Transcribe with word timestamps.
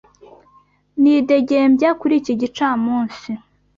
Nidegembya 1.01 1.89
kuri 1.99 2.13
iki 2.21 2.33
gicamunsi. 2.41 3.29